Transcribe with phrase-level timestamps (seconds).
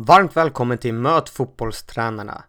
[0.00, 2.44] Varmt välkommen till Möt fotbollstränarna.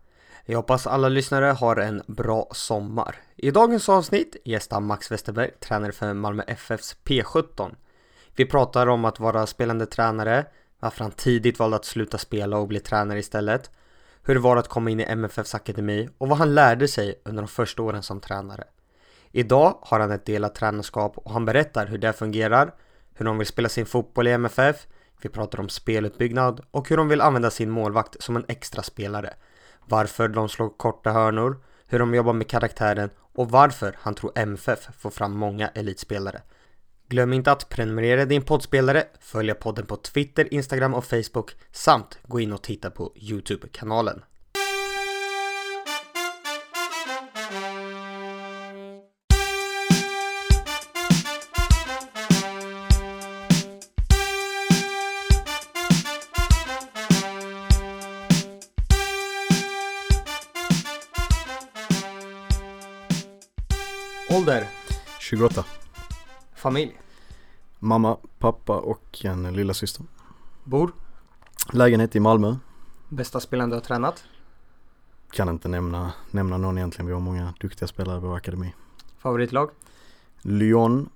[0.46, 3.16] Jag hoppas alla lyssnare har en bra sommar.
[3.36, 7.72] I dagens avsnitt gästar Max Westerberg, tränare för Malmö FFs P17.
[8.36, 10.46] Vi pratar om att vara spelande tränare,
[10.80, 13.72] varför han tidigt valde att sluta spela och bli tränare istället,
[14.24, 17.42] hur det var att komma in i MFFs akademi och vad han lärde sig under
[17.42, 18.64] de första åren som tränare.
[19.32, 22.74] Idag har han ett delat tränarskap och han berättar hur det fungerar,
[23.14, 24.88] hur de vill spela sin fotboll i MFF,
[25.22, 29.34] vi pratar om spelutbyggnad och hur de vill använda sin målvakt som en extra spelare.
[29.86, 34.90] Varför de slår korta hörnor, hur de jobbar med karaktären och varför han tror MFF
[35.00, 36.42] får fram många elitspelare.
[37.08, 42.40] Glöm inte att prenumerera din poddspelare, följa podden på Twitter, Instagram och Facebook samt gå
[42.40, 44.22] in och titta på Youtube-kanalen.
[64.40, 64.68] Ålder,
[65.20, 65.64] 28.
[66.56, 67.00] familj,
[67.80, 70.06] Mamma, pappa och en lilla syster.
[70.64, 70.92] bor,
[71.74, 72.56] Lägenhet i Malmö.
[73.10, 74.24] bästa spelaren du har tränat,
[75.32, 77.08] Kan inte nämna, nämna någon egentligen.
[77.08, 78.76] Vi har många duktiga spelare i vår akademi.
[79.18, 79.70] favoritlag,
[80.42, 81.10] Lyon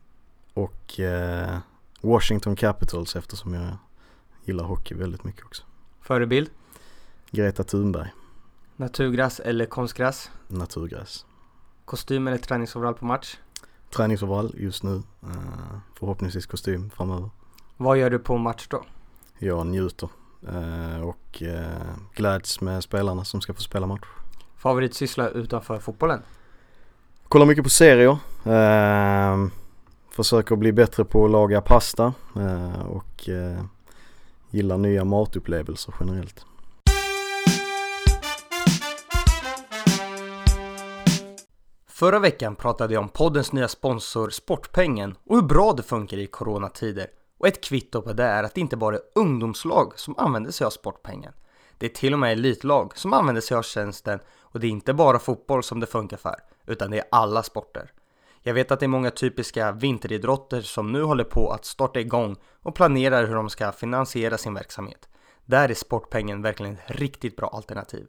[0.54, 1.58] och eh,
[2.02, 3.78] Washington Capitals eftersom jag
[4.46, 5.64] gillar hockey väldigt mycket också.
[6.02, 6.50] förebild,
[7.32, 8.10] Greta Thunberg,
[8.76, 11.26] naturgräs eller konstgräs, naturgräs.
[11.86, 13.38] Kostym eller träningsoverall på match.
[13.96, 15.04] Träningsoverall just nu.
[15.24, 17.30] Eh, förhoppningsvis kostym framöver.
[17.78, 18.84] Vad gör du på match då?
[19.40, 20.10] Jag njuter
[20.48, 24.08] eh, och eh, gläds med spelarna som ska få spela match.
[24.58, 26.22] Favoritsyssla utanför fotbollen?
[27.28, 28.18] Kollar mycket på serier.
[30.10, 32.14] Försöker bli bättre på att laga pasta
[32.88, 33.30] och
[34.50, 36.46] gillar nya matupplevelser generellt.
[41.94, 46.28] Förra veckan pratade jag om poddens nya sponsor Sportpengen och hur bra det funkar i
[46.28, 47.08] coronatider.
[47.38, 50.66] Och ett kvitto på det är att det inte bara är ungdomslag som använder sig
[50.66, 51.34] av Sportpengen.
[51.78, 54.94] Det är till och med elitlag som använder sig av tjänsten och det är inte
[54.94, 56.36] bara fotboll som det funkar för,
[56.68, 57.92] utan det är alla sporter.
[58.42, 62.36] Jag vet att det är många typiska vinteridrotter som nu håller på att starta igång
[62.62, 65.10] och planerar hur de ska finansiera sin verksamhet.
[65.46, 68.08] Där är Sportpengen verkligen ett riktigt bra alternativ.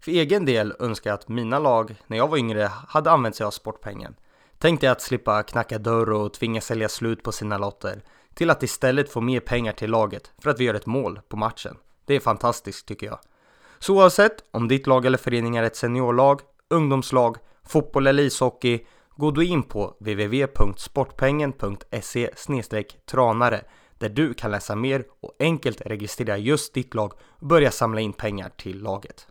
[0.00, 3.46] För egen del önskar jag att mina lag, när jag var yngre, hade använt sig
[3.46, 4.14] av Sportpengen.
[4.58, 8.02] Tänk dig att slippa knacka dörr och tvingas sälja slut på sina lotter,
[8.34, 11.36] till att istället få mer pengar till laget för att vi gör ett mål på
[11.36, 11.76] matchen.
[12.04, 13.18] Det är fantastiskt tycker jag.
[13.78, 19.30] Så oavsett om ditt lag eller förening är ett seniorlag, ungdomslag, fotboll eller ishockey, gå
[19.30, 22.30] då in på www.sportpengen.se
[23.10, 23.64] tranare
[23.98, 28.12] där du kan läsa mer och enkelt registrera just ditt lag och börja samla in
[28.12, 29.26] pengar till laget.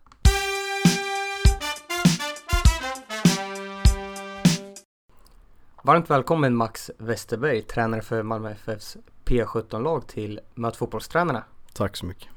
[5.88, 11.44] Varmt välkommen Max Westerberg, tränare för Malmö FFs P17-lag till Möt fotbollstränarna.
[11.74, 12.28] Tack så mycket.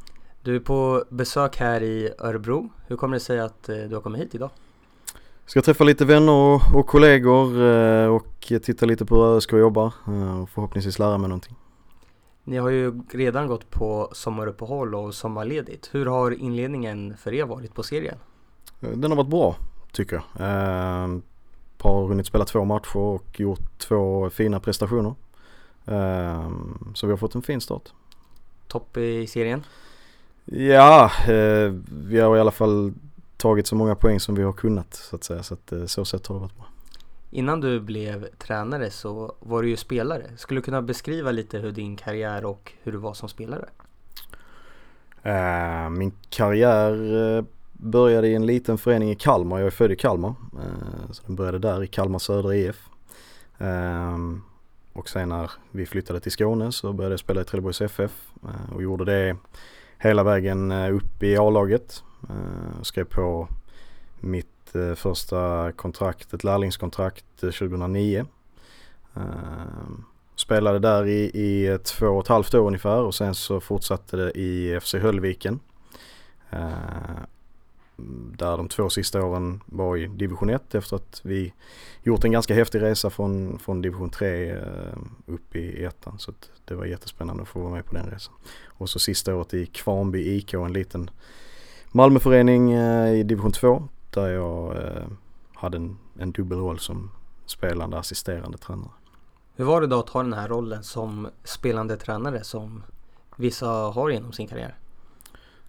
[0.42, 2.68] Du är på besök här i Örebro.
[2.86, 4.50] Hur kommer det sig att eh, du har kommit hit idag?
[5.46, 9.92] Ska träffa lite vänner och, och kollegor eh, och titta lite på hur ÖSK jobbar
[10.06, 11.56] eh, och förhoppningsvis lära mig någonting.
[12.44, 15.88] Ni har ju redan gått på sommaruppehåll och sommarledigt.
[15.92, 18.16] Hur har inledningen för er varit på serien?
[18.80, 19.56] Den har varit bra
[19.92, 21.20] tycker jag.
[21.82, 25.14] Har hunnit spela två matcher och gjort två fina prestationer.
[25.86, 26.50] Eh,
[26.94, 27.82] så vi har fått en fin start.
[28.68, 29.64] Topp i serien?
[30.44, 31.74] Ja, eh,
[32.06, 32.92] vi har i alla fall
[33.36, 35.42] tagit så många poäng som vi har kunnat så att säga.
[35.42, 36.66] Så att eh, så sett har det varit bra.
[37.30, 40.30] Innan du blev tränare så var du ju spelare.
[40.36, 43.68] Skulle du kunna beskriva lite hur din karriär och hur du var som spelare?
[45.22, 47.44] Eh, min karriär
[47.82, 49.58] började i en liten förening i Kalmar.
[49.58, 50.34] Jag är född i Kalmar.
[50.52, 52.88] Eh, så den började där i Kalmar Södra IF.
[53.58, 54.42] Ehm,
[54.92, 58.74] och sen när vi flyttade till Skåne så började jag spela i Trelleborgs FF eh,
[58.74, 59.36] och gjorde det
[59.98, 62.02] hela vägen eh, upp i A-laget.
[62.82, 63.48] Skrev på
[64.20, 64.46] mitt
[64.96, 68.26] första kontrakt, ett lärlingskontrakt 2009.
[69.14, 70.04] Ehm,
[70.36, 74.30] spelade där i, i två och ett halvt år ungefär och sen så fortsatte det
[74.30, 75.60] i FC Höllviken.
[76.50, 77.26] Ehm,
[78.38, 81.52] där de två sista åren var i division 1 efter att vi
[82.02, 84.58] gjort en ganska häftig resa från, från division 3 eh,
[85.26, 86.18] upp i ettan.
[86.18, 86.32] Så
[86.64, 88.34] det var jättespännande att få vara med på den resan.
[88.66, 91.10] Och så sista året i Kvarnby IK, en liten
[91.92, 95.06] Malmöförening eh, i division 2 där jag eh,
[95.54, 97.10] hade en, en dubbelroll som
[97.46, 98.90] spelande assisterande tränare.
[99.56, 102.82] Hur var det då att ha den här rollen som spelande tränare som
[103.36, 104.76] vissa har genom sin karriär?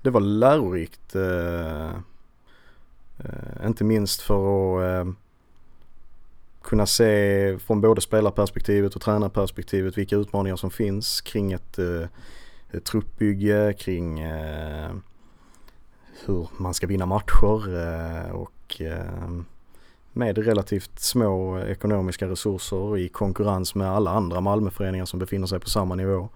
[0.02, 1.16] det var lärorikt.
[1.16, 1.92] Eh,
[3.26, 5.14] Eh, inte minst för att eh,
[6.62, 12.08] kunna se från både spelarperspektivet och tränarperspektivet vilka utmaningar som finns kring ett, eh,
[12.72, 14.26] ett truppbygge, kring
[16.26, 18.82] hur man ska vinna matcher och
[20.14, 25.70] med relativt små ekonomiska resurser i konkurrens med alla andra Malmöföreningar som befinner sig på
[25.70, 26.30] samma nivå.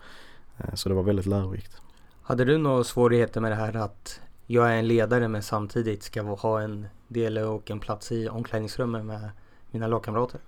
[0.74, 1.82] Så det var väldigt lärorikt.
[2.22, 6.22] Hade du några svårigheter med det här att jag är en ledare men samtidigt ska
[6.22, 9.30] ha en del och en plats i omklädningsrummet med
[9.72, 10.40] mina lagkamrater?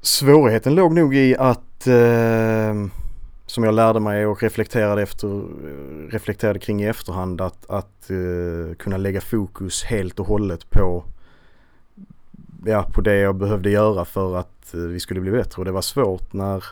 [0.00, 2.74] Svårigheten låg nog i att eh,
[3.46, 5.42] som jag lärde mig och reflekterade, efter,
[6.10, 11.04] reflekterade kring i efterhand att, att eh, kunna lägga fokus helt och hållet på,
[12.64, 15.72] ja, på det jag behövde göra för att eh, vi skulle bli bättre och det
[15.72, 16.64] var svårt när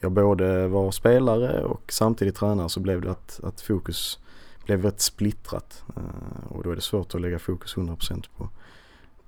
[0.00, 4.18] jag både var spelare och samtidigt tränare så blev det att, att fokus
[4.64, 8.48] blev rätt splittrat eh, och då är det svårt att lägga fokus 100% på,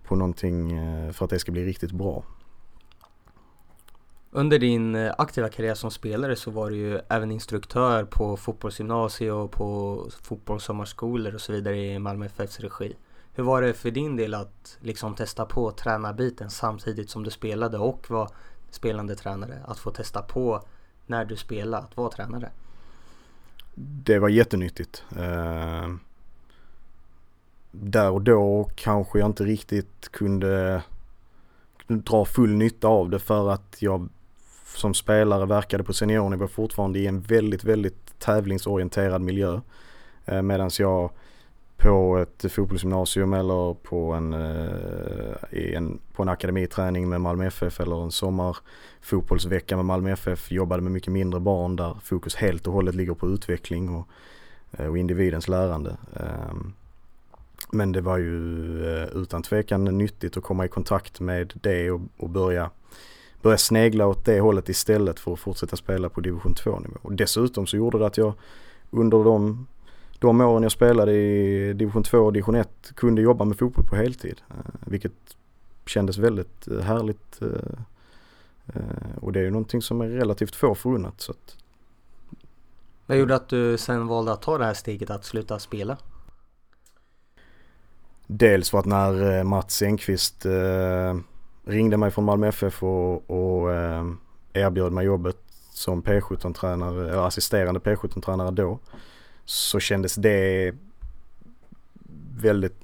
[0.05, 2.25] på någonting eh, för att det ska bli riktigt bra.
[4.31, 9.37] Under din eh, aktiva karriär som spelare så var du ju även instruktör på fotbollsgymnasium
[9.37, 12.97] och på fotbollssommarskolor och så vidare i Malmö FFs regi.
[13.33, 17.79] Hur var det för din del att liksom testa på tränarbiten samtidigt som du spelade
[17.79, 18.31] och var
[18.71, 19.63] spelande tränare?
[19.67, 20.63] Att få testa på
[21.07, 22.51] när du spelade att vara tränare?
[23.75, 25.05] Det var jättenyttigt.
[25.17, 25.95] Eh,
[27.71, 30.83] där och då kanske jag inte riktigt kunde
[31.87, 34.09] dra full nytta av det för att jag
[34.77, 39.61] som spelare verkade på seniornivå fortfarande i en väldigt, väldigt tävlingsorienterad miljö.
[40.25, 41.11] Eh, Medan jag
[41.85, 48.03] på ett fotbollsgymnasium eller på en, eh, en, på en akademiträning med Malmö FF eller
[48.03, 52.95] en sommarfotbollsvecka med Malmö FF jobbade med mycket mindre barn där fokus helt och hållet
[52.95, 54.09] ligger på utveckling och,
[54.73, 55.97] eh, och individens lärande.
[56.17, 56.73] Ehm,
[57.73, 62.01] men det var ju eh, utan tvekan nyttigt att komma i kontakt med det och,
[62.17, 62.71] och börja,
[63.43, 66.97] börja snegla åt det hållet istället för att fortsätta spela på division 2 nivå.
[67.03, 68.33] Och dessutom så gjorde det att jag
[68.91, 69.67] under de,
[70.25, 73.97] de åren jag spelade i division 2 och division 1 kunde jobba med fotboll på
[73.97, 74.43] heltid.
[74.51, 74.57] Eh,
[74.87, 75.37] vilket
[75.87, 77.41] kändes väldigt eh, härligt.
[79.21, 81.21] Och det är ju någonting som är relativt få förunnat.
[81.21, 81.57] Så att...
[83.07, 85.97] Vad gjorde att du sen valde att ta det här steget att sluta spela?
[88.27, 91.15] Dels för att när eh, Mats Enqvist eh,
[91.65, 94.05] ringde mig från Malmö FF och, och eh,
[94.53, 95.37] erbjöd mig jobbet
[95.71, 98.79] som P17-tränare, eller assisterande P17-tränare då,
[99.45, 100.75] så kändes det
[102.37, 102.81] väldigt,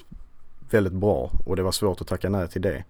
[0.71, 2.85] väldigt bra och det var svårt att tacka nej till det.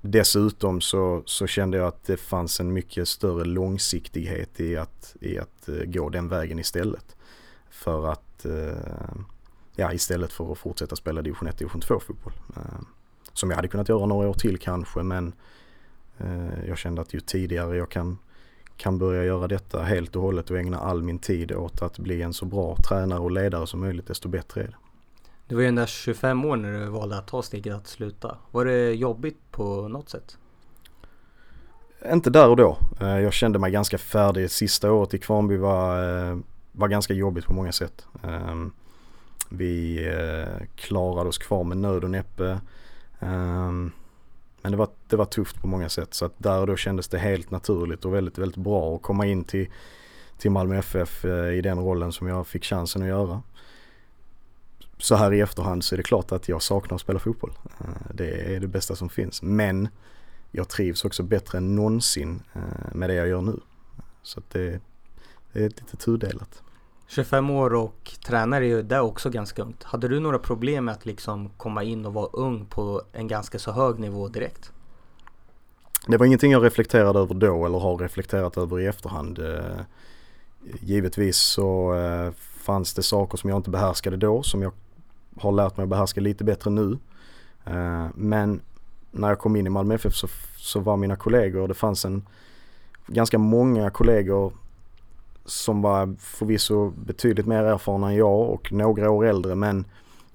[0.00, 5.38] Dessutom så, så kände jag att det fanns en mycket större långsiktighet i att, i
[5.38, 7.16] att eh, gå den vägen istället.
[7.70, 9.16] För att eh,
[9.76, 12.32] ja, istället för att fortsätta spela division 1, division 2 fotboll.
[12.56, 12.80] Eh,
[13.32, 15.32] som jag hade kunnat göra några år till kanske men
[16.66, 18.18] jag kände att ju tidigare jag kan,
[18.76, 22.22] kan börja göra detta helt och hållet och ägna all min tid åt att bli
[22.22, 24.76] en så bra tränare och ledare som möjligt desto bättre är det.
[25.48, 28.36] Du var ju ändå 25 år när du valde att ta steget att sluta.
[28.50, 30.38] Var det jobbigt på något sätt?
[32.12, 32.78] Inte där och då.
[33.00, 34.50] Eh, jag kände mig ganska färdig.
[34.50, 36.42] Sista året i Kvarnby var,
[36.72, 38.06] var ganska jobbigt på många sätt.
[38.22, 38.72] Ehm,
[39.48, 42.60] vi eh, klarade oss kvar med nöd och näppe.
[44.66, 47.08] Men det var, det var tufft på många sätt så att där och då kändes
[47.08, 49.68] det helt naturligt och väldigt, väldigt bra att komma in till,
[50.38, 53.42] till Malmö FF eh, i den rollen som jag fick chansen att göra.
[54.98, 57.52] Så här i efterhand så är det klart att jag saknar att spela fotboll.
[57.80, 59.42] Eh, det är det bästa som finns.
[59.42, 59.88] Men
[60.50, 63.60] jag trivs också bättre än någonsin eh, med det jag gör nu.
[64.22, 64.80] Så att det,
[65.52, 66.62] det är lite tudelat.
[67.06, 69.82] 25 år och tränare är ju det också ganska ungt.
[69.82, 73.58] Hade du några problem med att liksom komma in och vara ung på en ganska
[73.58, 74.72] så hög nivå direkt?
[76.06, 79.38] Det var ingenting jag reflekterade över då eller har reflekterat över i efterhand.
[79.38, 79.80] Eh,
[80.80, 82.32] givetvis så eh,
[82.66, 84.72] fanns det saker som jag inte behärskade då som jag
[85.36, 86.98] har lärt mig att behärska lite bättre nu.
[87.64, 88.60] Eh, men
[89.10, 92.26] när jag kom in i Malmö FF så, så var mina kollegor, det fanns en
[93.06, 94.52] ganska många kollegor
[95.46, 99.84] som var förvisso betydligt mer erfarna än jag och några år äldre men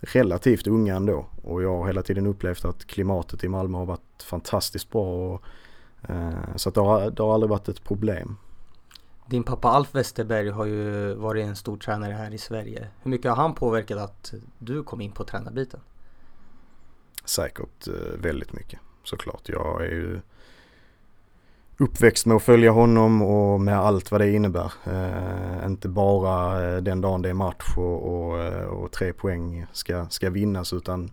[0.02, 1.26] relativt unga ändå.
[1.44, 5.34] Och jag har hela tiden upplevt att klimatet i Malmö har varit fantastiskt bra.
[5.34, 5.42] Och,
[6.10, 8.38] eh, så att det, har, det har aldrig varit ett problem.
[9.26, 12.88] Din pappa Alf Westerberg har ju varit en stor tränare här i Sverige.
[13.02, 15.80] Hur mycket har han påverkat att du kom in på tränarbiten?
[17.26, 19.50] Säkert eh, väldigt mycket såklart.
[19.50, 20.22] Jag är ju
[21.82, 24.74] uppväxt med att följa honom och med allt vad det innebär.
[24.86, 29.66] Eh, inte bara eh, den dagen det är match och, och, eh, och, tre poäng
[29.72, 31.12] ska, ska vinnas utan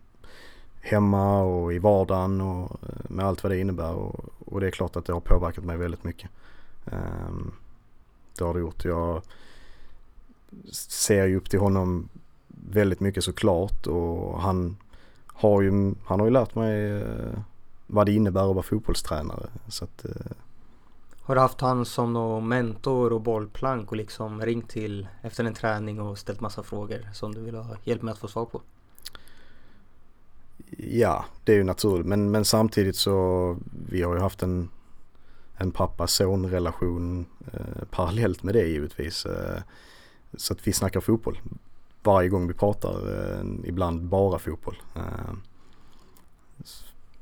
[0.81, 3.93] hemma och i vardagen och eh, med allt vad det innebär.
[3.93, 6.31] Och, och det är klart att det har påverkat mig väldigt mycket.
[6.87, 7.31] Eh,
[8.39, 8.85] det har det gjort.
[8.85, 9.23] Jag
[10.73, 12.09] ser ju upp till honom
[12.71, 14.77] väldigt mycket såklart och han
[15.27, 17.03] har ju, han har ju lärt mig
[17.87, 19.47] vad det innebär att vara fotbollstränare.
[19.69, 20.33] Så att, eh,
[21.29, 25.55] har du haft han som någon mentor och bollplank och liksom ringt till efter en
[25.55, 28.63] träning och ställt massa frågor som du vill ha hjälp med att få svar på?
[30.77, 33.57] Ja, det är ju naturligt men, men samtidigt så
[33.89, 34.69] vi har ju haft en,
[35.57, 39.27] en pappa-son relation eh, parallellt med det givetvis.
[39.27, 39.61] Eh,
[40.37, 41.39] så att vi snackar fotboll
[42.03, 44.77] varje gång vi pratar, eh, ibland bara fotboll.
[44.97, 45.35] Eh,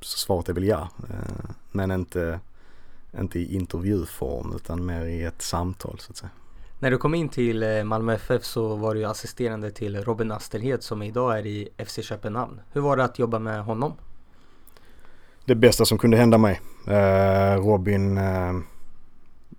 [0.00, 2.40] så svaret är väl ja, eh, men inte,
[3.20, 6.30] inte i intervjuform utan mer i ett samtal så att säga.
[6.78, 11.02] När du kom in till Malmö FF så var du assisterande till Robin Asterhed som
[11.02, 12.60] idag är i FC Köpenhamn.
[12.72, 13.92] Hur var det att jobba med honom?
[15.44, 16.60] Det bästa som kunde hända mig.
[17.56, 18.20] Robin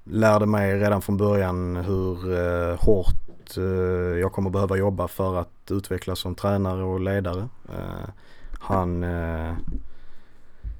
[0.04, 6.20] lärde mig redan från början hur hårt Eh, jag kommer behöva jobba för att utvecklas
[6.20, 7.48] som tränare och ledare.
[7.70, 8.10] Eh,
[8.60, 9.54] han, eh,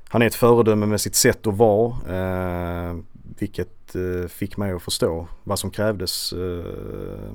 [0.10, 2.96] han är ett föredöme med sitt sätt att vara eh,
[3.40, 7.34] vilket eh, fick mig att förstå vad som krävdes eh,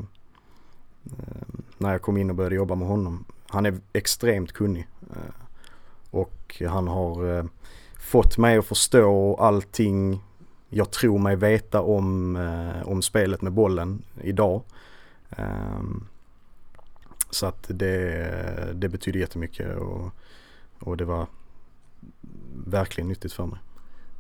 [1.79, 3.25] när jag kom in och började jobba med honom.
[3.49, 4.89] Han är extremt kunnig
[6.11, 7.49] och han har
[7.99, 10.23] fått mig att förstå allting
[10.69, 12.37] jag tror mig veta om,
[12.85, 14.63] om spelet med bollen idag.
[15.31, 16.07] Ehm,
[17.31, 20.11] så att det, det betyder jättemycket och,
[20.79, 21.27] och det var
[22.67, 23.59] verkligen nyttigt för mig.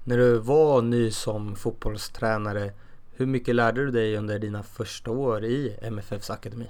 [0.05, 2.73] När du var ny som fotbollstränare,
[3.13, 6.67] hur mycket lärde du dig under dina första år i MFFs akademi?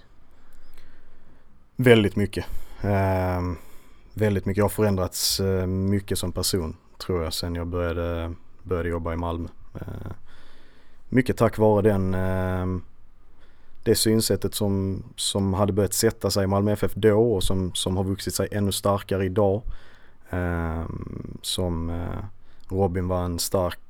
[1.76, 2.46] Väldigt mycket.
[2.84, 3.58] Um,
[4.14, 4.58] väldigt mycket.
[4.58, 9.16] Jag har förändrats uh, mycket som person tror jag sen jag började, började jobba i
[9.16, 9.48] Malmö.
[9.74, 10.12] Uh,
[11.08, 12.82] mycket tack vare den uh,
[13.84, 17.96] det synsättet som, som hade börjat sätta sig i Malmö FF då och som, som
[17.96, 19.62] har vuxit sig ännu starkare idag.
[20.32, 20.84] Eh,
[21.42, 22.24] som eh,
[22.68, 23.80] Robin var en starkt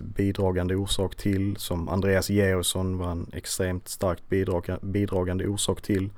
[0.00, 6.10] bidragande orsak till, som Andreas Georgsson var en extremt starkt bidrag, bidragande orsak till.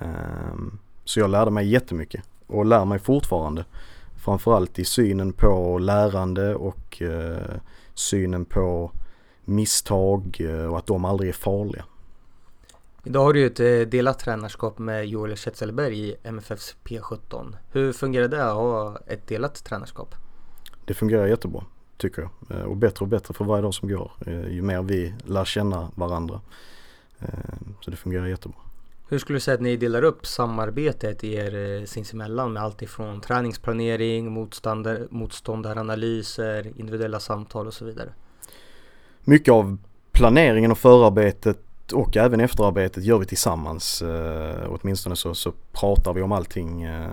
[0.00, 0.56] Eh,
[1.04, 3.64] så jag lärde mig jättemycket och lär mig fortfarande.
[4.24, 7.56] Framförallt i synen på lärande och eh,
[7.94, 8.92] synen på
[9.44, 11.84] misstag eh, och att de aldrig är farliga.
[13.06, 17.56] Idag har du ju ett eh, delat tränarskap med Joel Schätzelberg i MFFs P17.
[17.72, 20.14] Hur fungerar det att ha ett delat tränarskap?
[20.84, 21.64] Det fungerar jättebra
[21.96, 24.82] tycker jag eh, och bättre och bättre för varje dag som går eh, ju mer
[24.82, 26.40] vi lär känna varandra.
[27.80, 28.58] Så det fungerar jättebra.
[29.08, 34.32] Hur skulle du säga att ni delar upp samarbetet er sinsemellan med allt ifrån träningsplanering,
[34.32, 38.12] motståndar, motståndaranalyser, individuella samtal och så vidare?
[39.24, 39.78] Mycket av
[40.12, 41.58] planeringen och förarbetet
[41.92, 44.02] och även efterarbetet gör vi tillsammans.
[44.02, 47.08] Eh, åtminstone så, så pratar vi om allting eh,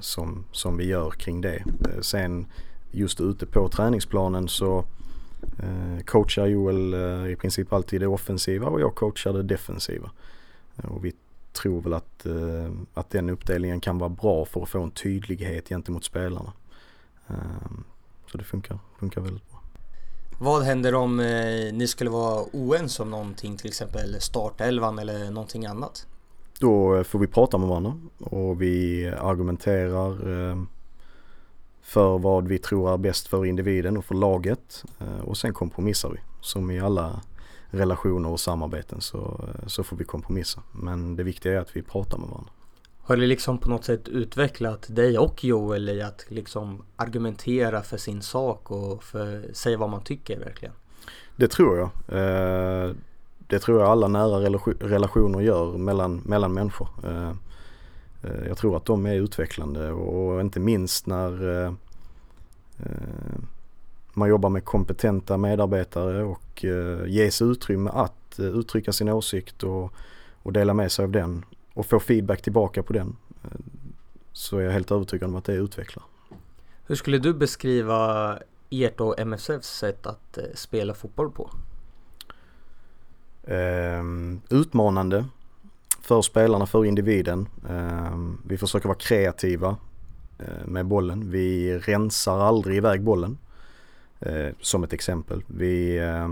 [0.00, 1.56] som, som vi gör kring det.
[1.56, 2.46] Eh, sen
[2.90, 4.84] just ute på träningsplanen så
[5.58, 10.10] eh, coachar Joel eh, i princip alltid det offensiva och jag coachar det defensiva.
[10.76, 11.12] Eh, och vi
[11.52, 15.68] tror väl att, eh, att den uppdelningen kan vara bra för att få en tydlighet
[15.68, 16.52] gentemot spelarna.
[17.28, 17.36] Eh,
[18.26, 19.55] så det funkar, funkar väldigt bra.
[20.38, 25.66] Vad händer om eh, ni skulle vara oense om någonting, till exempel startelvan eller någonting
[25.66, 26.06] annat?
[26.58, 30.62] Då eh, får vi prata med varandra och vi argumenterar eh,
[31.82, 36.10] för vad vi tror är bäst för individen och för laget eh, och sen kompromissar
[36.10, 36.18] vi.
[36.40, 37.20] Som i alla
[37.70, 40.62] relationer och samarbeten så, eh, så får vi kompromissa.
[40.72, 42.50] Men det viktiga är att vi pratar med varandra.
[43.06, 47.96] Har det liksom på något sätt utvecklat dig och Joel i att liksom argumentera för
[47.96, 50.74] sin sak och för, säga vad man tycker verkligen?
[51.36, 51.88] Det tror jag.
[52.18, 52.90] Eh,
[53.38, 54.38] det tror jag alla nära
[54.80, 56.88] relationer gör mellan, mellan människor.
[57.04, 57.30] Eh,
[58.22, 61.74] eh, jag tror att de är utvecklande och inte minst när
[64.12, 66.64] man jobbar med kompetenta medarbetare och
[67.06, 69.92] ges utrymme att uttrycka sin åsikt och,
[70.42, 71.44] och dela med sig av den
[71.76, 73.16] och få feedback tillbaka på den
[74.32, 76.04] så är jag helt övertygad om att det utvecklar.
[76.86, 78.38] Hur skulle du beskriva
[78.70, 81.50] ert och MFFs sätt att eh, spela fotboll på?
[83.44, 85.24] Um, utmanande
[86.00, 87.48] för spelarna, för individen.
[87.68, 89.76] Um, vi försöker vara kreativa
[90.40, 91.30] uh, med bollen.
[91.30, 93.38] Vi rensar aldrig iväg bollen.
[94.20, 95.42] Eh, som ett exempel.
[95.46, 96.28] Vi eh,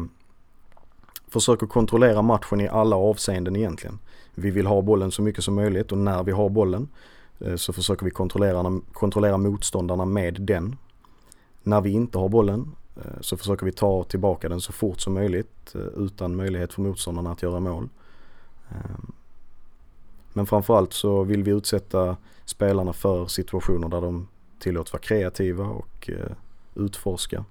[1.28, 3.98] försöker kontrollera matchen i alla avseenden egentligen.
[4.34, 6.88] Vi vill ha bollen så mycket som möjligt och när vi har bollen
[7.40, 10.76] eh, så försöker vi kontrollera, kontrollera motståndarna med den.
[11.62, 15.14] När vi inte har bollen eh, så försöker vi ta tillbaka den så fort som
[15.14, 17.88] möjligt eh, utan möjlighet för motståndarna att göra mål.
[18.70, 19.12] Ehm,
[20.32, 26.10] men framförallt så vill vi utsätta spelarna för situationer där de tillåts vara kreativa och
[26.74, 27.44] utforska.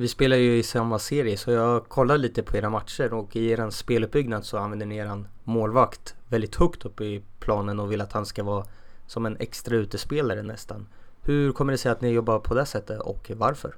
[0.00, 3.50] Vi spelar ju i samma serie så jag kollade lite på era matcher och i
[3.50, 8.12] er speluppbyggnad så använder ni er målvakt väldigt högt upp i planen och vill att
[8.12, 8.64] han ska vara
[9.06, 10.86] som en extra utespelare nästan.
[11.22, 13.74] Hur kommer det sig att ni jobbar på det sättet och varför?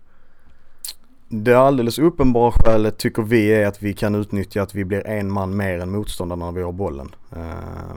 [1.28, 5.32] Det alldeles uppenbara skälet tycker vi är att vi kan utnyttja att vi blir en
[5.32, 7.14] man mer än motståndarna när vi har bollen.
[7.36, 7.96] Eh,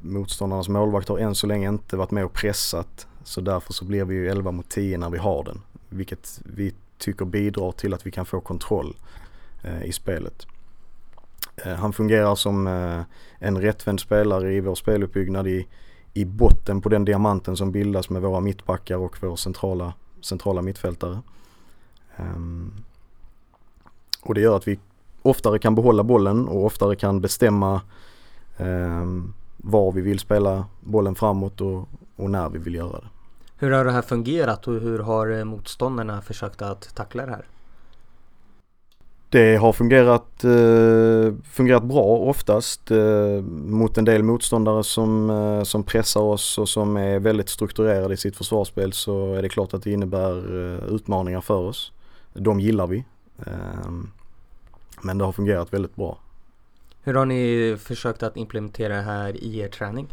[0.00, 4.04] motståndarnas målvakt har än så länge inte varit med och pressat så därför så blir
[4.04, 5.60] vi ju 11 mot 10 när vi har den.
[5.88, 8.96] Vilket vi tycker bidrar till att vi kan få kontroll
[9.62, 10.46] eh, i spelet.
[11.56, 13.00] Eh, han fungerar som eh,
[13.38, 15.66] en rättvänd spelare i vår speluppbyggnad i,
[16.14, 21.20] i botten på den diamanten som bildas med våra mittbackar och vår centrala, centrala mittfältare.
[22.16, 22.72] Ehm,
[24.22, 24.78] och det gör att vi
[25.22, 27.80] oftare kan behålla bollen och oftare kan bestämma
[28.56, 33.08] ehm, var vi vill spela bollen framåt och, och när vi vill göra det.
[33.64, 37.44] Hur har det här fungerat och hur har eh, motståndarna försökt att tackla det här?
[39.28, 45.82] Det har fungerat, eh, fungerat bra oftast eh, mot en del motståndare som, eh, som
[45.84, 49.82] pressar oss och som är väldigt strukturerade i sitt försvarsspel så är det klart att
[49.82, 51.92] det innebär eh, utmaningar för oss.
[52.32, 53.04] De gillar vi.
[53.46, 54.10] Ehm,
[55.02, 56.18] men det har fungerat väldigt bra.
[57.02, 60.08] Hur har ni försökt att implementera det här i er träning?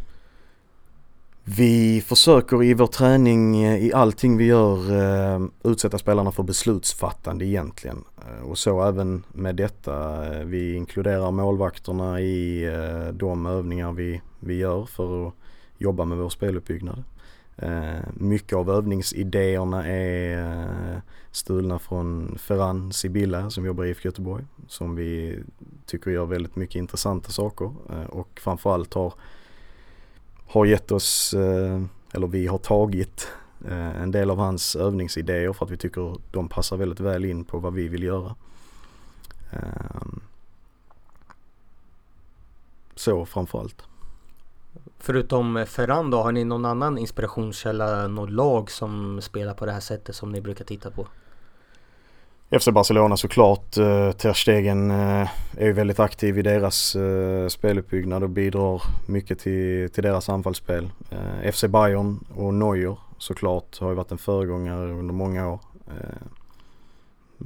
[1.44, 7.44] Vi försöker i vår träning, eh, i allting vi gör, eh, utsätta spelarna för beslutsfattande
[7.46, 8.04] egentligen.
[8.18, 10.20] Eh, och så även med detta.
[10.44, 12.70] Vi inkluderar målvakterna i
[13.12, 15.34] de övningar vi, vi gör för att
[15.78, 17.04] jobba med vår speluppbyggnad.
[18.14, 24.44] Mycket av övningsidéerna är stulna från Ferran Sibilla som jobbar i IFK Göteborg.
[24.68, 25.38] Som vi
[25.86, 27.72] tycker gör väldigt mycket intressanta saker
[28.08, 29.14] och framförallt har
[30.52, 33.28] har gett oss, eh, eller vi har tagit
[33.68, 37.44] eh, en del av hans övningsidéer för att vi tycker de passar väldigt väl in
[37.44, 38.34] på vad vi vill göra.
[39.52, 40.20] Ehm,
[42.94, 43.82] så framförallt.
[44.98, 49.80] Förutom Ferran då, har ni någon annan inspirationskälla, något lag som spelar på det här
[49.80, 51.06] sättet som ni brukar titta på?
[52.58, 53.76] FC Barcelona såklart.
[53.76, 59.38] Eh, Ter Stegen eh, är ju väldigt aktiv i deras eh, speluppbyggnad och bidrar mycket
[59.38, 60.90] till, till deras anfallsspel.
[61.52, 65.60] FC Bayern och Neuer såklart har ju varit en föregångare under många år.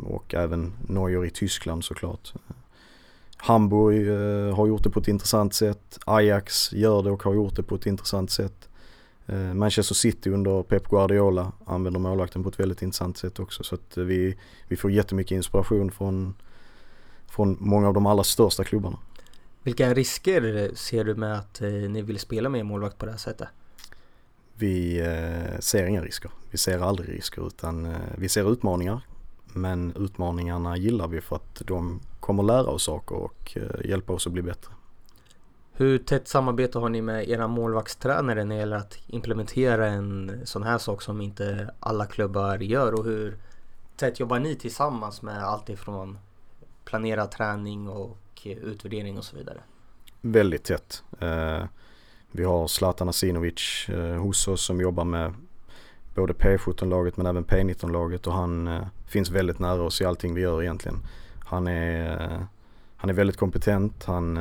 [0.03, 2.33] Och även Neuer i Tyskland såklart.
[3.37, 4.09] Hamburg
[4.55, 5.99] har gjort det på ett intressant sätt.
[6.05, 8.65] Ajax gör det och har gjort det på ett intressant sätt.
[9.26, 13.62] Eh, Manchester City under Pep Guardiola använder målvakten på ett väldigt intressant sätt också.
[13.62, 14.36] Så att vi,
[14.68, 16.34] vi får jättemycket inspiration från,
[17.26, 18.98] från många av de allra största klubbarna.
[19.62, 23.18] Vilka risker ser du med att eh, ni vill spela med målvakt på det här
[23.18, 23.48] sättet?
[24.54, 26.30] Vi eh, ser inga risker.
[26.50, 29.00] Vi ser aldrig risker utan vi ser utmaningar.
[29.52, 34.32] Men utmaningarna gillar vi för att de kommer lära oss saker och hjälpa oss att
[34.32, 34.72] bli bättre.
[35.78, 40.62] Hur tätt samarbete har ni med era målvaktstränare när det gäller att implementera en sån
[40.62, 43.36] här sak som inte alla klubbar gör och hur
[43.96, 46.18] tätt jobbar ni tillsammans med allt ifrån
[46.84, 49.60] planerad träning och utvärdering och så vidare?
[50.20, 51.02] Väldigt tätt.
[51.20, 51.64] Eh,
[52.30, 55.34] vi har Zlatan Asinovic eh, hos oss som jobbar med
[56.14, 60.40] både P17-laget men även P19-laget och han eh, finns väldigt nära oss i allting vi
[60.40, 60.98] gör egentligen.
[61.44, 62.46] Han är,
[62.96, 64.36] han är väldigt kompetent, han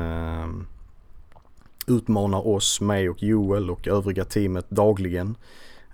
[1.87, 5.35] utmanar oss, mig och Joel och övriga teamet dagligen.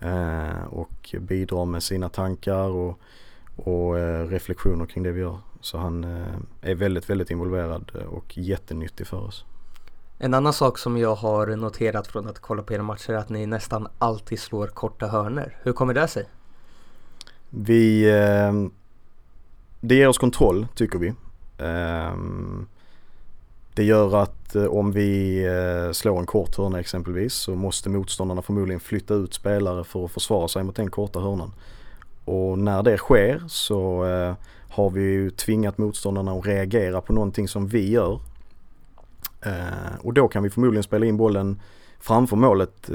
[0.02, 3.00] Eh, och bidrar med sina tankar och,
[3.56, 5.38] och eh, reflektioner kring det vi gör.
[5.62, 9.46] Så han eh, är väldigt, väldigt involverad och jättenyttig för oss.
[10.18, 13.30] En annan sak som jag har noterat från att kolla på era matcher är att
[13.30, 15.58] ni nästan alltid slår korta hörner.
[15.64, 16.30] Hur kommer det sig?
[17.50, 18.04] Vi,
[19.80, 21.14] det ger oss kontroll tycker vi.
[23.74, 28.42] Det gör att eh, om vi eh, slår en kort hörna exempelvis så måste motståndarna
[28.42, 31.54] förmodligen flytta ut spelare för att försvara sig mot den korta hörnan.
[32.26, 34.34] Och när det sker så eh,
[34.70, 38.20] har vi ju tvingat motståndarna att reagera på någonting som vi gör.
[40.00, 41.62] Och då kan vi förmodligen spela in bollen
[42.00, 42.90] framför målet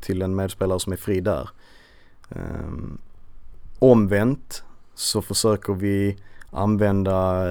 [0.00, 1.48] till en medspelare som är fri där.
[3.78, 4.64] Omvänt
[4.94, 6.16] så försöker vi
[6.50, 7.44] använda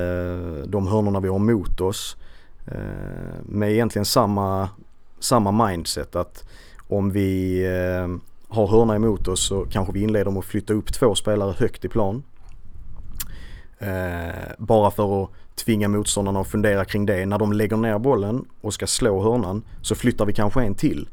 [0.66, 2.27] de hörnorna vi har mot oss eh,
[2.68, 4.70] Eh, med egentligen samma,
[5.20, 6.44] samma mindset att
[6.88, 8.08] om vi eh,
[8.56, 11.86] har hörna emot oss så kanske vi inleder med att flytta upp två spelare högt
[11.86, 12.24] i plan.
[13.80, 17.26] Eh, bara för att tvinga motståndarna att fundera kring det.
[17.26, 21.10] När de lägger ner bollen och ska slå hörnan så flyttar vi kanske en till.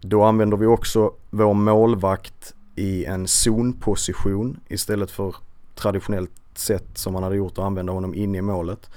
[0.00, 5.34] Då använder vi också vår målvakt i en zonposition istället för
[5.74, 8.90] traditionellt sätt som man hade gjort att använda honom inne i målet.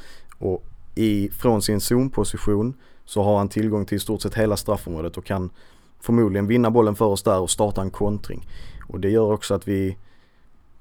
[0.43, 0.63] Och
[0.95, 2.73] i, från sin zonposition
[3.06, 5.49] så har han tillgång till i stort sett hela straffområdet och kan
[5.99, 8.47] förmodligen vinna bollen för oss där och starta en kontring.
[8.88, 9.97] Och det gör också att vi,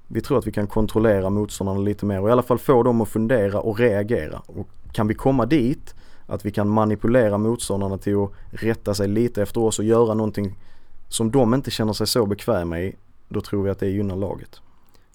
[0.09, 3.01] vi tror att vi kan kontrollera motståndarna lite mer och i alla fall få dem
[3.01, 4.43] att fundera och reagera.
[4.47, 5.95] Och kan vi komma dit,
[6.27, 10.59] att vi kan manipulera motståndarna till att rätta sig lite efter oss och göra någonting
[11.09, 12.97] som de inte känner sig så bekväma i,
[13.29, 14.61] då tror vi att det gynnar laget.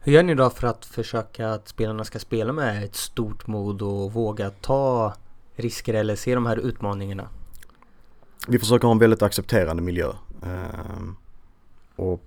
[0.08, 3.82] Hur gör ni då för att försöka att spelarna ska spela med ett stort mod
[3.82, 5.14] och våga ta
[5.56, 7.30] risker eller se de här utmaningarna?
[8.48, 10.12] Vi försöker ha en väldigt accepterande miljö
[10.44, 11.16] ehm,
[11.96, 12.22] och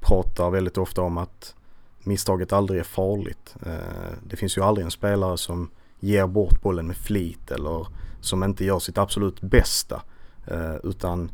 [0.00, 1.54] pratar väldigt ofta om att
[2.02, 3.56] misstaget aldrig är farligt.
[3.66, 5.70] Eh, det finns ju aldrig en spelare som
[6.00, 7.86] ger bort bollen med flit eller
[8.20, 10.02] som inte gör sitt absolut bästa.
[10.46, 11.30] Eh, utan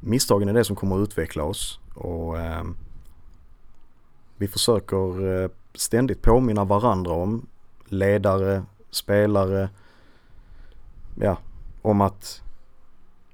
[0.00, 2.64] misstagen är det som kommer att utveckla oss och eh,
[4.36, 7.46] vi försöker eh, ständigt påminna varandra om
[7.84, 9.68] ledare, spelare,
[11.14, 11.38] ja,
[11.82, 12.42] om att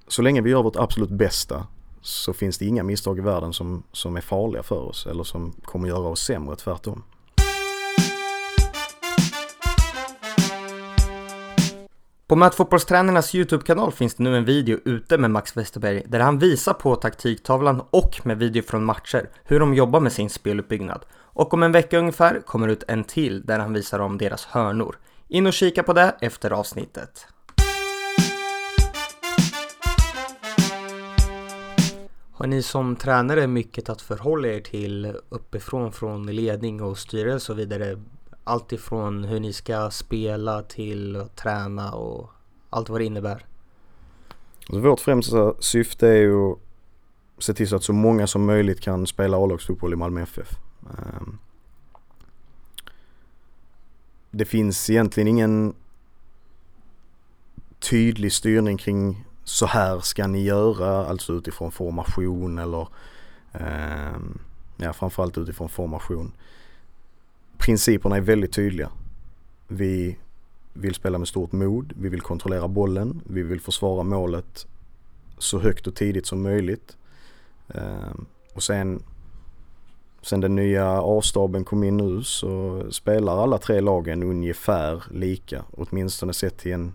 [0.09, 1.67] så länge vi gör vårt absolut bästa
[2.01, 5.53] så finns det inga misstag i världen som, som är farliga för oss eller som
[5.65, 7.03] kommer göra oss sämre, tvärtom.
[12.33, 16.73] På Mötfotbollstränarnas YouTube-kanal finns det nu en video ute med Max Westerberg där han visar
[16.73, 21.05] på taktiktavlan och med video från matcher hur de jobbar med sin speluppbyggnad.
[21.13, 24.99] Och om en vecka ungefär kommer ut en till där han visar om deras hörnor.
[25.29, 27.27] In och kika på det efter avsnittet.
[32.33, 37.59] Har ni som tränare mycket att förhålla er till uppifrån från ledning och styrelse och
[37.59, 37.99] vidare?
[38.45, 42.31] Allt ifrån hur ni ska spela till att träna och
[42.71, 43.47] allt vad det innebär.
[44.67, 46.59] Alltså vårt främsta syfte är ju att
[47.39, 50.49] se till så att så många som möjligt kan spela A-lagsfotboll i Malmö FF.
[50.91, 51.39] Ehm,
[54.31, 55.75] det finns egentligen ingen
[57.79, 62.89] tydlig styrning kring så här ska ni göra, alltså utifrån formation eller
[63.53, 64.19] eh,
[64.77, 66.33] ja, framförallt utifrån formation.
[67.63, 68.91] Principerna är väldigt tydliga.
[69.69, 70.19] Vi
[70.73, 74.67] vill spela med stort mod, vi vill kontrollera bollen, vi vill försvara målet
[75.39, 76.97] så högt och tidigt som möjligt.
[77.69, 79.03] Ehm, och sen,
[80.23, 86.33] sen den nya A-staben kom in nu så spelar alla tre lagen ungefär lika, åtminstone
[86.33, 86.93] sett till en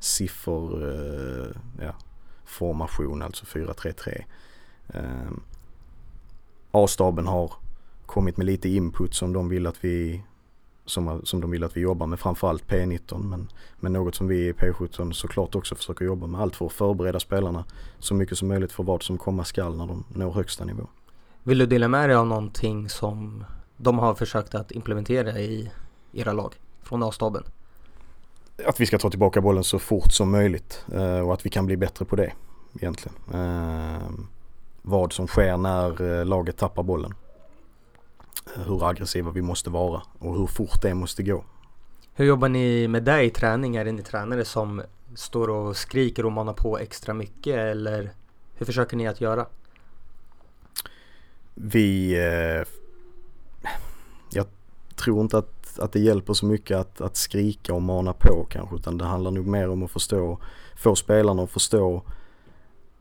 [0.00, 1.94] sifferformation, eh, ja,
[2.44, 4.24] formation, alltså 4-3-3.
[4.88, 5.40] Ehm,
[6.70, 7.52] A-staben har
[8.10, 10.22] kommit med lite input som de vill att vi
[10.84, 13.48] som, som de vill att vi jobbar med, framförallt P19 men,
[13.80, 16.40] men något som vi i P17 såklart också försöker jobba med.
[16.40, 17.64] Allt för att förbereda spelarna
[17.98, 20.86] så mycket som möjligt för vad som komma skall när de når högsta nivå.
[21.42, 23.44] Vill du dela med dig av någonting som
[23.76, 25.70] de har försökt att implementera i
[26.12, 27.44] era lag från A-staben?
[28.66, 31.66] att vi ska ta tillbaka bollen så fort som möjligt eh, och att vi kan
[31.66, 32.32] bli bättre på det
[32.74, 33.16] egentligen.
[33.32, 34.10] Eh,
[34.82, 37.14] vad som sker när eh, laget tappar bollen.
[38.66, 41.44] Hur aggressiva vi måste vara och hur fort det måste gå.
[42.14, 43.76] Hur jobbar ni med det i träning?
[43.76, 44.82] Är det ni tränare som
[45.14, 48.10] står och skriker och manar på extra mycket eller
[48.54, 49.46] hur försöker ni att göra?
[51.54, 52.12] Vi...
[52.12, 52.66] Eh,
[54.30, 54.46] jag
[54.96, 58.76] tror inte att att det hjälper så mycket att, att skrika och mana på kanske
[58.76, 60.38] utan det handlar nog mer om att förstå,
[60.76, 62.02] få spelarna att förstå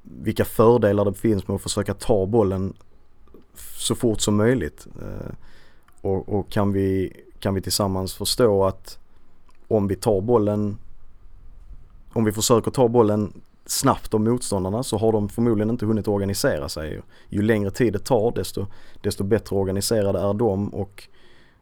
[0.01, 2.73] vilka fördelar det finns med att försöka ta bollen
[3.89, 4.88] så fort som möjligt.
[5.02, 5.34] Eh,
[6.02, 8.99] och, och kan, vi, kan vi tillsammans förstå att
[9.67, 10.78] om vi tar bollen,
[12.13, 16.69] om vi försöker ta bollen snabbt av motståndarna så har de förmodligen inte hunnit organisera
[16.69, 17.02] sig.
[17.30, 18.65] Ju längre tid det tar desto,
[19.02, 21.08] desto bättre organiserade är de och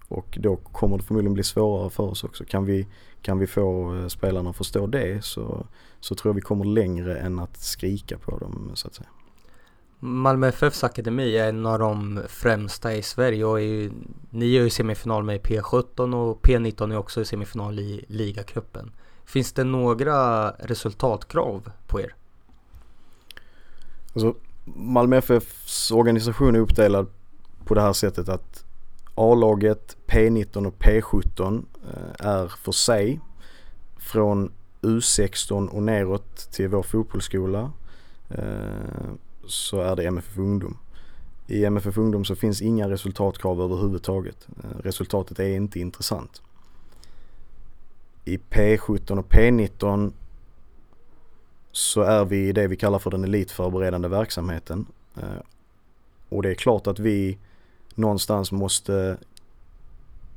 [0.09, 2.45] och då kommer det förmodligen bli svårare för oss också.
[2.45, 2.87] Kan vi,
[3.21, 5.65] kan vi få eh, spelarna att förstå det så,
[5.99, 9.09] så tror jag vi kommer längre än att skrika på dem så att säga.
[9.99, 13.91] Malmö FFs akademi är en av de främsta i Sverige och är ju,
[14.29, 18.91] ni är ju semifinal med P17 och P19 är också i semifinal i ligacupen.
[19.25, 22.15] Finns det några resultatkrav på er?
[24.13, 27.07] Alltså, Malmö FFs organisation är uppdelad
[27.65, 28.65] på det här sättet att
[29.15, 33.19] A-laget, P19 och P17 eh, är för sig.
[33.97, 37.71] Från U16 och neråt till vår fotbollsskola
[38.29, 39.11] eh,
[39.47, 40.77] så är det MFF Ungdom.
[41.47, 44.47] I MFF Ungdom så finns inga resultatkrav överhuvudtaget.
[44.63, 46.41] Eh, resultatet är inte intressant.
[48.25, 50.11] I P17 och P19
[51.71, 54.85] så är vi i det vi kallar för den elitförberedande verksamheten.
[55.15, 55.41] Eh,
[56.29, 57.37] och det är klart att vi
[57.95, 59.17] någonstans måste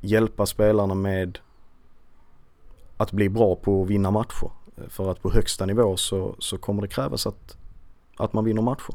[0.01, 1.38] hjälpa spelarna med
[2.96, 4.51] att bli bra på att vinna matcher.
[4.77, 7.57] Eh, för att på högsta nivå så, så kommer det krävas att,
[8.20, 8.94] att man vinner matcher.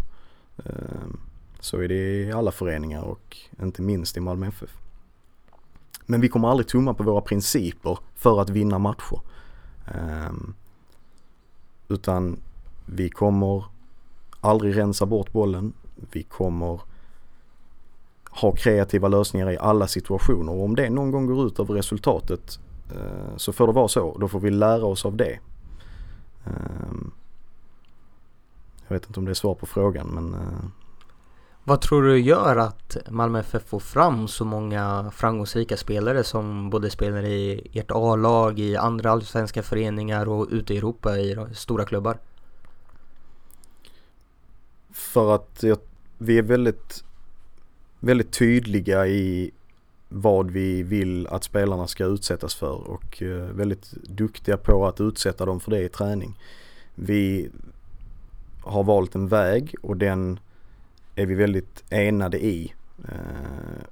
[0.58, 1.20] Ehm,
[1.60, 4.78] så är det i alla föreningar och inte minst i Malmö FF.
[6.06, 9.20] Men vi kommer aldrig tumma på våra principer för att vinna matcher.
[9.88, 10.54] Ehm,
[11.88, 12.38] utan
[12.86, 13.66] vi kommer
[14.42, 15.74] aldrig rensa bort bollen.
[16.12, 16.82] Vi kommer
[18.30, 22.60] ha kreativa lösningar i alla situationer och om det någon gång går ut över resultatet
[22.92, 24.18] eh, så får det vara så.
[24.20, 25.40] Då får vi lära oss av det.
[26.46, 27.12] Ehm,
[28.88, 30.70] jag vet inte om det är svar på frågan men uh,
[31.68, 36.90] vad tror du gör att Malmö FF får fram så många framgångsrika spelare som både
[36.90, 42.18] spelar i ert A-lag, i andra allsvenska föreningar och ute i Europa i stora klubbar?
[44.92, 45.64] För att
[46.18, 47.04] vi är väldigt,
[48.00, 49.52] väldigt tydliga i
[50.10, 55.46] vad vi vill att spelarna ska utsättas för och eh, väldigt duktiga på att utsätta
[55.46, 56.40] dem för det i träning.
[56.96, 57.50] Vi
[58.66, 60.40] har valt en väg och den
[61.16, 62.74] är vi väldigt enade i.
[63.04, 63.86] Eh,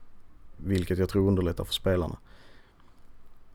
[0.57, 2.17] vilket jag tror underlättar för spelarna.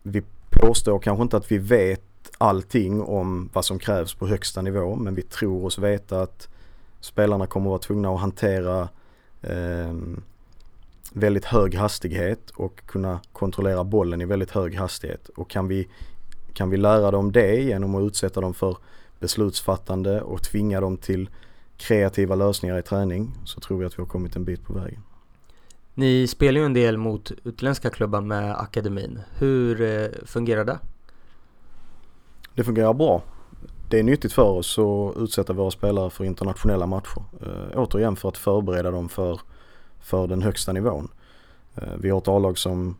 [0.03, 2.03] Vi påstår kanske inte att vi vet
[2.39, 6.49] allting om vad som krävs på högsta nivå men vi tror oss veta att
[7.01, 8.89] spelarna kommer att vara tvungna att hantera
[9.43, 9.95] eh,
[11.13, 15.29] väldigt hög hastighet och kunna kontrollera bollen i väldigt hög hastighet.
[15.29, 15.89] Och kan vi,
[16.53, 18.77] kan vi lära dem det genom att utsätta dem för
[19.21, 21.31] beslutsfattande och tvinga dem till
[21.77, 25.03] kreativa lösningar i träning så tror vi att vi har kommit en bit på vägen.
[25.95, 29.21] Ni spelar ju en del mot utländska klubbar med akademin.
[29.39, 30.79] Hur eh, fungerar det?
[32.55, 33.23] Det fungerar bra.
[33.89, 37.23] Det är nyttigt för oss att utsätta våra spelare för internationella matcher.
[37.43, 39.41] Äh, återigen för att förbereda dem för,
[40.01, 41.09] för den högsta nivån.
[41.75, 42.97] Äh, vi har ett A-lag som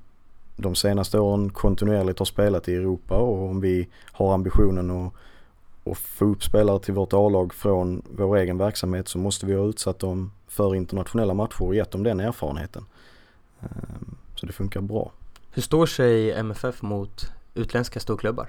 [0.57, 5.13] de senaste åren kontinuerligt har spelat i Europa och om vi har ambitionen att
[5.91, 9.65] och få upp spelare till vårt A-lag från vår egen verksamhet så måste vi ha
[9.67, 12.85] utsatt dem för internationella matcher och gett dem den erfarenheten.
[13.61, 15.13] Ehm, så det funkar bra.
[15.51, 18.49] Hur står sig MFF mot utländska storklubbar?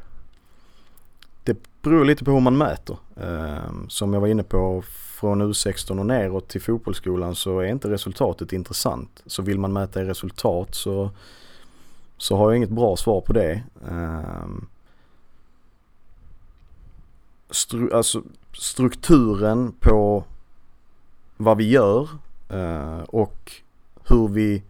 [1.43, 2.97] Det beror lite på hur man mäter.
[3.21, 4.83] Ehm, som jag var inne på,
[5.19, 9.23] från U16 och neråt till fotbollsskolan så är inte resultatet intressant.
[9.25, 11.09] Så vill man mäta i resultat så,
[12.17, 13.63] så har jag inget bra svar på det.
[17.49, 20.23] Stru alltså strukturen på
[21.37, 22.09] vad vi gör
[22.49, 23.51] eh, och
[24.09, 24.63] hur vi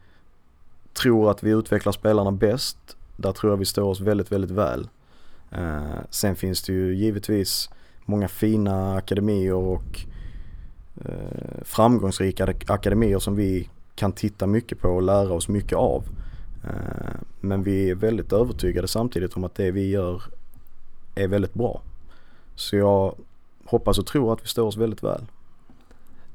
[0.93, 2.77] tror att vi utvecklar spelarna bäst.
[3.17, 4.89] Där tror jag vi står oss väldigt, väldigt väl.
[5.51, 7.69] Eh, sen finns det ju givetvis
[8.05, 9.99] många fina akademier och
[11.05, 16.03] eh, framgångsrika akademier som vi kan titta mycket på och lära oss mycket av.
[16.63, 20.23] Eh, men vi är väldigt övertygade samtidigt om att det vi gör
[21.15, 21.81] är väldigt bra.
[22.59, 23.15] Så jag
[23.65, 25.25] hoppas och tror att vi står oss väldigt väl.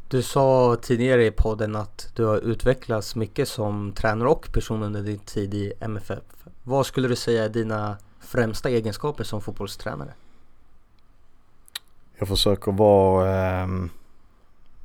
[0.08, 5.02] Du sa tidigare i podden att du har utvecklats mycket som tränare och person under
[5.02, 6.22] din tid i MFF.
[6.62, 10.14] Vad skulle du säga är dina främsta egenskaper som fotbollstränare?
[12.18, 13.68] Jag försöker vara, eh,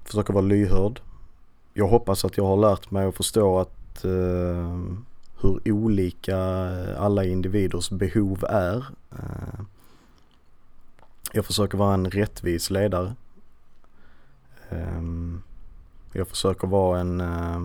[0.04, 1.02] försöker vara lyhörd.
[1.74, 4.80] Jag hoppas att jag har lärt mig att förstå att eh,
[5.42, 6.38] hur olika
[6.98, 8.86] alla individers behov är.
[9.12, 9.60] Eh,
[11.32, 13.16] jag försöker vara en rättvis ledare.
[14.70, 15.42] Ehm,
[16.14, 17.62] jag försöker vara en, eh,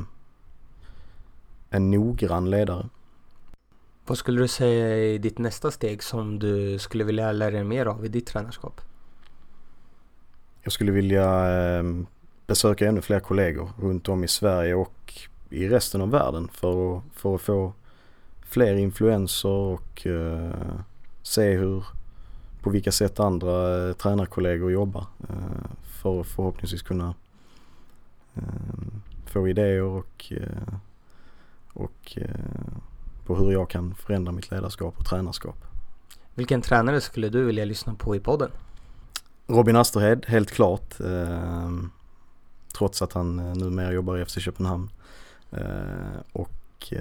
[1.71, 2.89] en noggrann ledare.
[4.07, 7.87] Vad skulle du säga är ditt nästa steg som du skulle vilja lära dig mer
[7.87, 8.81] av i ditt tränarskap?
[10.63, 12.07] Jag skulle vilja ehm,
[12.47, 15.13] besöka ännu fler kollegor runt om i Sverige och
[15.51, 17.73] i resten av världen för att, för att få
[18.43, 20.81] fler influenser och uh,
[21.23, 21.85] se hur
[22.65, 25.37] på vilka sätt andra eh, tränarkollegor jobbar eh,
[25.83, 27.15] för att förhoppningsvis kunna
[28.35, 28.43] eh,
[29.27, 30.33] få idéer och,
[31.73, 32.19] och
[33.27, 35.65] på hur jag kan förändra mitt ledarskap och tränarskap.
[36.35, 38.51] Vilken tränare skulle du vilja lyssna på i podden?
[39.47, 40.95] Robin Asterhed, helt klart.
[42.79, 44.91] trots att han numera jobbar i FC Köpenhamn.
[46.33, 46.93] och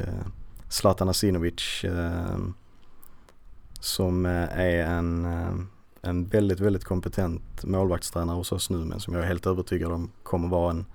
[0.69, 1.85] Zlatan Asinovic
[3.83, 5.25] som är en,
[6.01, 10.11] en väldigt, väldigt kompetent målvaktstränare hos oss nu men som jag är helt övertygad om
[10.23, 10.85] kommer vara en,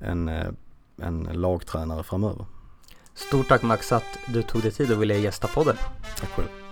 [0.00, 0.28] en,
[1.02, 2.46] en lagtränare framöver.
[3.14, 5.76] Stort tack Max att du tog dig tid och ville gästa podden.
[6.16, 6.65] Tack själv.